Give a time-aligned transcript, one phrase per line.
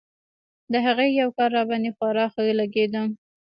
[0.71, 3.01] د هغې يو کار راباندې خورا ښه لګېده.